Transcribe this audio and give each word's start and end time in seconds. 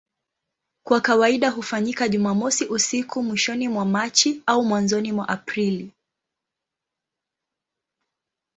Kwa 0.85 1.01
kawaida 1.01 1.49
hufanyika 1.49 2.09
Jumamosi 2.09 2.65
usiku 2.65 3.23
mwishoni 3.23 3.69
mwa 3.69 3.85
Machi 3.85 4.43
au 4.45 4.63
mwanzoni 4.65 5.11
mwa 5.11 5.29
Aprili. 5.29 5.91